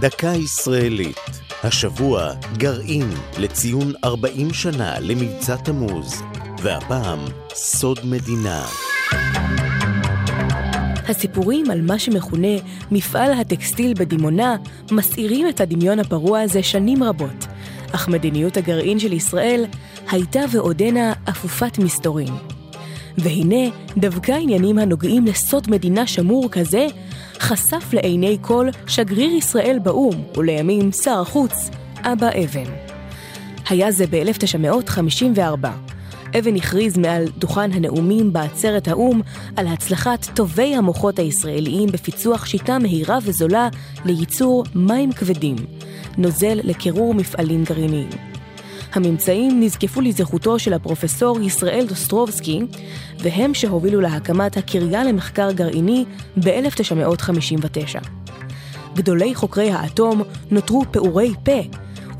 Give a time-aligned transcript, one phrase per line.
[0.00, 1.16] דקה ישראלית.
[1.64, 6.22] השבוע גרעין לציון 40 שנה למבצע תמוז,
[6.62, 7.18] והפעם
[7.54, 8.64] סוד מדינה.
[11.08, 12.56] הסיפורים על מה שמכונה
[12.90, 14.56] מפעל הטקסטיל בדימונה
[14.90, 17.46] מסעירים את הדמיון הפרוע הזה שנים רבות,
[17.92, 19.64] אך מדיניות הגרעין של ישראל
[20.10, 22.34] הייתה ועודנה אפופת מסתורים.
[23.18, 26.86] והנה, דווקא עניינים הנוגעים לסוד מדינה שמור כזה,
[27.40, 31.70] חשף לעיני כל שגריר ישראל באו"ם, ולימים שר החוץ,
[32.02, 32.70] אבא אבן.
[33.68, 35.68] היה זה ב-1954.
[36.38, 39.20] אבן הכריז מעל דוכן הנאומים בעצרת האו"ם
[39.56, 43.68] על הצלחת טובי המוחות הישראליים בפיצוח שיטה מהירה וזולה
[44.04, 45.56] לייצור מים כבדים,
[46.18, 48.25] נוזל לקירור מפעלים גרעיניים.
[48.92, 52.60] הממצאים נזקפו לזכותו של הפרופסור ישראל דוסטרובסקי,
[53.18, 56.04] והם שהובילו להקמת הקריה למחקר גרעיני
[56.36, 58.08] ב-1959.
[58.94, 61.60] גדולי חוקרי האטום נותרו פעורי פה,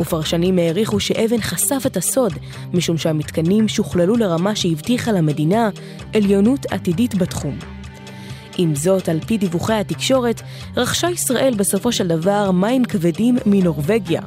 [0.01, 2.33] ופרשנים העריכו שאבן חשף את הסוד,
[2.75, 5.71] משום שהמתקנים שוכללו לרמה שהבטיחה למדינה
[6.15, 7.59] עליונות עתידית בתחום.
[8.59, 10.43] עם זאת, על פי דיווחי התקשורת,
[10.77, 14.23] רכשה ישראל בסופו של דבר מים כבדים מנורבגיה.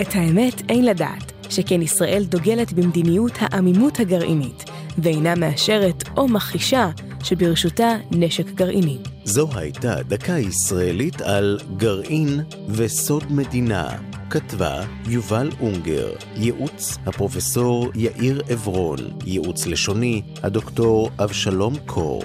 [0.00, 4.64] את האמת אין לדעת, שכן ישראל דוגלת במדיניות העמימות הגרעינית,
[4.98, 6.90] ואינה מאשרת או מכחישה
[7.24, 8.98] שברשותה נשק גרעיני.
[9.24, 13.88] זו הייתה דקה ישראלית על גרעין וסוד מדינה.
[14.30, 22.22] כתבה יובל אונגר, ייעוץ הפרופסור יאיר עברון, ייעוץ לשוני הדוקטור אבשלום קור.